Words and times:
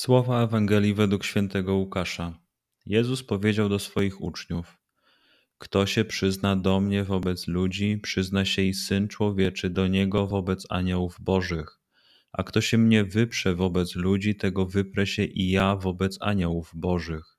Słowa 0.00 0.42
Ewangelii 0.42 0.94
według 0.94 1.24
świętego 1.24 1.74
Łukasza. 1.74 2.38
Jezus 2.86 3.22
powiedział 3.22 3.68
do 3.68 3.78
swoich 3.78 4.20
uczniów: 4.20 4.78
Kto 5.58 5.86
się 5.86 6.04
przyzna 6.04 6.56
do 6.56 6.80
mnie 6.80 7.04
wobec 7.04 7.48
ludzi, 7.48 7.98
przyzna 8.02 8.44
się 8.44 8.62
i 8.62 8.74
syn 8.74 9.08
człowieczy 9.08 9.70
do 9.70 9.86
niego 9.86 10.26
wobec 10.26 10.66
aniołów 10.70 11.16
bożych. 11.20 11.80
A 12.32 12.42
kto 12.42 12.60
się 12.60 12.78
mnie 12.78 13.04
wyprze 13.04 13.54
wobec 13.54 13.94
ludzi, 13.94 14.34
tego 14.34 14.66
wyprę 14.66 15.06
się 15.06 15.24
i 15.24 15.50
ja 15.50 15.76
wobec 15.76 16.16
aniołów 16.20 16.70
bożych. 16.74 17.38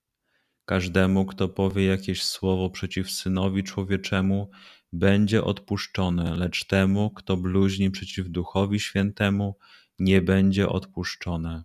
Każdemu, 0.66 1.26
kto 1.26 1.50
powie 1.50 1.86
jakieś 1.86 2.24
słowo 2.24 2.70
przeciw 2.70 3.12
synowi 3.12 3.64
człowieczemu, 3.64 4.50
będzie 4.94 5.44
odpuszczone, 5.44 6.36
lecz 6.36 6.66
temu, 6.66 7.12
kto 7.12 7.38
bluźni 7.38 7.92
przeciw 7.92 8.30
duchowi 8.30 8.80
świętemu, 8.80 9.58
nie 10.00 10.22
będzie 10.22 10.70
odpuszczone 10.70 11.64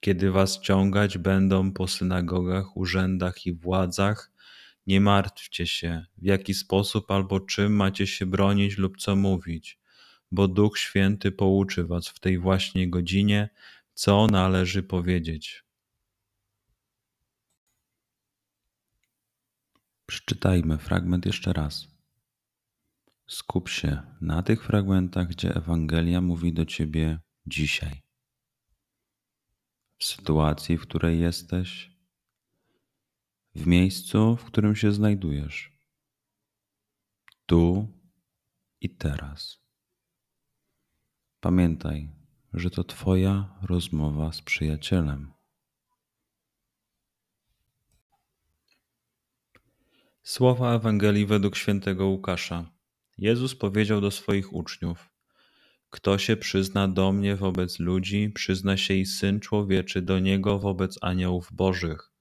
kiedy 0.00 0.30
was 0.30 0.60
ciągać 0.60 1.18
będą 1.18 1.72
po 1.72 1.88
synagogach, 1.88 2.76
urzędach 2.76 3.46
i 3.46 3.52
władzach, 3.52 4.32
nie 4.86 5.00
martwcie 5.00 5.66
się, 5.66 6.06
w 6.18 6.24
jaki 6.24 6.54
sposób 6.54 7.10
albo 7.10 7.40
czym 7.40 7.76
macie 7.76 8.06
się 8.06 8.26
bronić 8.26 8.78
lub 8.78 8.96
co 8.96 9.16
mówić, 9.16 9.78
bo 10.30 10.48
Duch 10.48 10.78
Święty 10.78 11.32
pouczy 11.32 11.84
was 11.84 12.08
w 12.08 12.20
tej 12.20 12.38
właśnie 12.38 12.90
godzinie, 12.90 13.48
co 13.94 14.26
należy 14.26 14.82
powiedzieć. 14.82 15.64
Przeczytajmy 20.06 20.78
fragment 20.78 21.26
jeszcze 21.26 21.52
raz. 21.52 21.88
Skup 23.26 23.68
się 23.68 24.02
na 24.20 24.42
tych 24.42 24.64
fragmentach, 24.64 25.28
gdzie 25.28 25.54
Ewangelia 25.54 26.20
mówi 26.20 26.52
do 26.52 26.64
ciebie 26.64 27.18
dzisiaj 27.46 28.07
w 29.98 30.04
sytuacji, 30.04 30.78
w 30.78 30.82
której 30.82 31.20
jesteś, 31.20 31.90
w 33.54 33.66
miejscu, 33.66 34.36
w 34.36 34.44
którym 34.44 34.76
się 34.76 34.92
znajdujesz, 34.92 35.72
tu 37.46 37.88
i 38.80 38.90
teraz. 38.90 39.58
Pamiętaj, 41.40 42.10
że 42.52 42.70
to 42.70 42.84
Twoja 42.84 43.58
rozmowa 43.62 44.32
z 44.32 44.42
przyjacielem. 44.42 45.32
Słowa 50.22 50.74
Ewangelii 50.74 51.26
według 51.26 51.56
świętego 51.56 52.06
Łukasza. 52.06 52.70
Jezus 53.18 53.54
powiedział 53.54 54.00
do 54.00 54.10
swoich 54.10 54.52
uczniów: 54.52 55.17
kto 55.90 56.18
się 56.18 56.36
przyzna 56.36 56.88
do 56.88 57.12
mnie 57.12 57.36
wobec 57.36 57.78
ludzi, 57.78 58.30
przyzna 58.34 58.76
się 58.76 58.94
i 58.94 59.06
Syn 59.06 59.40
Człowieczy 59.40 60.02
do 60.02 60.18
niego 60.18 60.58
wobec 60.58 60.98
aniołów 61.02 61.48
bożych. 61.52 62.12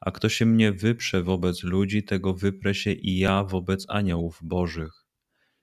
A 0.00 0.10
kto 0.10 0.28
się 0.28 0.46
mnie 0.46 0.72
wyprze 0.72 1.22
wobec 1.22 1.62
ludzi, 1.62 2.02
tego 2.02 2.34
wyprę 2.34 2.74
się 2.74 2.92
i 2.92 3.18
ja 3.18 3.44
wobec 3.44 3.86
aniołów 3.88 4.38
bożych. 4.42 5.04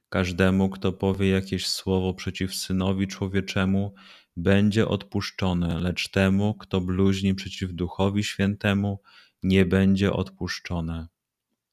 Każdemu, 0.10 0.70
kto 0.70 0.94
powie 0.94 1.30
jakieś 1.30 1.68
słowo 1.68 2.14
przeciw 2.14 2.56
Synowi 2.56 3.08
Człowieczemu, 3.08 3.94
będzie 4.38 4.88
odpuszczone, 4.88 5.80
lecz 5.80 6.10
temu, 6.10 6.54
kto 6.54 6.82
bluźni 6.82 7.36
przeciw 7.36 7.74
Duchowi 7.74 8.24
Świętemu, 8.24 9.02
nie 9.44 9.66
będzie 9.66 10.14
odpuszczone. 10.14 11.08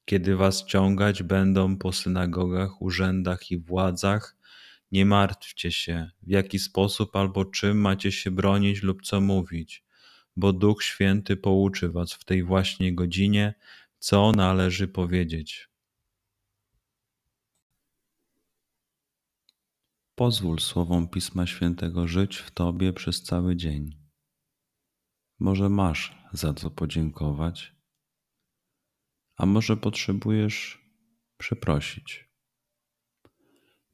Kiedy 0.05 0.35
was 0.35 0.65
ciągać 0.65 1.23
będą 1.23 1.77
po 1.77 1.91
synagogach, 1.91 2.81
urzędach 2.81 3.51
i 3.51 3.57
władzach, 3.57 4.35
nie 4.91 5.05
martwcie 5.05 5.71
się, 5.71 6.11
w 6.21 6.29
jaki 6.29 6.59
sposób 6.59 7.15
albo 7.15 7.45
czym 7.45 7.81
macie 7.81 8.11
się 8.11 8.31
bronić 8.31 8.83
lub 8.83 9.01
co 9.01 9.21
mówić, 9.21 9.83
bo 10.35 10.53
Duch 10.53 10.83
Święty 10.83 11.37
pouczy 11.37 11.89
was 11.89 12.13
w 12.13 12.23
tej 12.25 12.43
właśnie 12.43 12.95
godzinie, 12.95 13.53
co 13.99 14.31
należy 14.31 14.87
powiedzieć. 14.87 15.69
Pozwól 20.15 20.59
słowom 20.59 21.09
Pisma 21.09 21.47
Świętego 21.47 22.07
żyć 22.07 22.37
w 22.37 22.51
Tobie 22.51 22.93
przez 22.93 23.23
cały 23.23 23.55
dzień. 23.55 23.97
Może 25.39 25.69
masz 25.69 26.15
za 26.33 26.53
co 26.53 26.71
podziękować, 26.71 27.75
a 29.37 29.45
może 29.45 29.77
potrzebujesz 29.77 30.85
przeprosić. 31.37 32.28